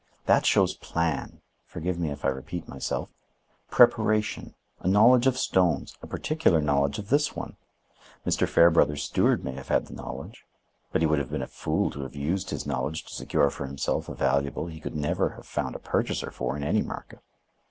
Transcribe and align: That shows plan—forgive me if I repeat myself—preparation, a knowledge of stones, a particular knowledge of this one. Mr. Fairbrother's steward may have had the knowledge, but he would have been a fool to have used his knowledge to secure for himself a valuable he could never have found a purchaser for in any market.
That 0.25 0.47
shows 0.47 0.73
plan—forgive 0.73 1.99
me 1.99 2.09
if 2.09 2.25
I 2.25 2.29
repeat 2.29 2.67
myself—preparation, 2.67 4.55
a 4.79 4.87
knowledge 4.87 5.27
of 5.27 5.37
stones, 5.37 5.95
a 6.01 6.07
particular 6.07 6.59
knowledge 6.59 6.97
of 6.97 7.09
this 7.09 7.35
one. 7.35 7.55
Mr. 8.25 8.47
Fairbrother's 8.49 9.03
steward 9.03 9.43
may 9.43 9.51
have 9.51 9.67
had 9.67 9.85
the 9.85 9.93
knowledge, 9.93 10.47
but 10.91 11.03
he 11.03 11.05
would 11.05 11.19
have 11.19 11.29
been 11.29 11.43
a 11.43 11.47
fool 11.47 11.91
to 11.91 12.01
have 12.01 12.15
used 12.15 12.49
his 12.49 12.65
knowledge 12.65 13.05
to 13.05 13.13
secure 13.13 13.51
for 13.51 13.67
himself 13.67 14.09
a 14.09 14.15
valuable 14.15 14.65
he 14.65 14.79
could 14.79 14.95
never 14.95 15.35
have 15.37 15.45
found 15.45 15.75
a 15.75 15.77
purchaser 15.77 16.31
for 16.31 16.57
in 16.57 16.63
any 16.63 16.81
market. 16.81 17.19